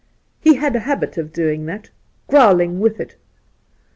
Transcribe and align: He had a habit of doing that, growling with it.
He 0.39 0.55
had 0.55 0.75
a 0.75 0.79
habit 0.79 1.19
of 1.19 1.31
doing 1.31 1.67
that, 1.67 1.91
growling 2.27 2.79
with 2.79 2.99
it. 2.99 3.17